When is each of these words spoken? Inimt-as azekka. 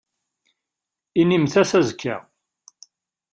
Inimt-as 1.21 1.71
azekka. 1.79 2.15